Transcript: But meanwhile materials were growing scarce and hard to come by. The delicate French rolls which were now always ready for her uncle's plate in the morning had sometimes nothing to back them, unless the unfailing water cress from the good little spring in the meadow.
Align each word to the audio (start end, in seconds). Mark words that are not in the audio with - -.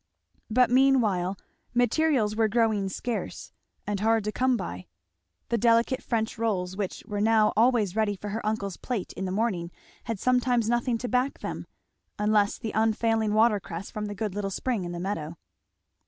But 0.49 0.71
meanwhile 0.71 1.37
materials 1.75 2.35
were 2.35 2.47
growing 2.47 2.89
scarce 2.89 3.51
and 3.85 3.99
hard 3.99 4.23
to 4.23 4.31
come 4.31 4.57
by. 4.57 4.87
The 5.49 5.59
delicate 5.59 6.01
French 6.01 6.39
rolls 6.39 6.75
which 6.75 7.03
were 7.05 7.21
now 7.21 7.53
always 7.55 7.95
ready 7.95 8.15
for 8.15 8.29
her 8.29 8.43
uncle's 8.43 8.77
plate 8.77 9.13
in 9.13 9.25
the 9.25 9.31
morning 9.31 9.69
had 10.05 10.17
sometimes 10.19 10.67
nothing 10.67 10.97
to 10.97 11.07
back 11.07 11.41
them, 11.41 11.67
unless 12.17 12.57
the 12.57 12.71
unfailing 12.71 13.35
water 13.35 13.59
cress 13.59 13.91
from 13.91 14.07
the 14.07 14.15
good 14.15 14.33
little 14.33 14.49
spring 14.49 14.85
in 14.85 14.91
the 14.91 14.99
meadow. 14.99 15.37